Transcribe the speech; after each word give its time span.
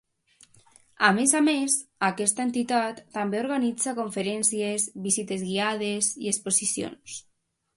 A 1.07 1.09
més 1.17 1.33
a 1.39 1.41
més, 1.47 1.75
aquesta 2.07 2.45
entitat 2.47 3.03
també 3.17 3.41
organitza 3.43 3.95
conferències, 4.01 4.89
visites 5.07 5.45
guiades 5.51 6.11
i 6.27 6.33
exposicions. 6.33 7.21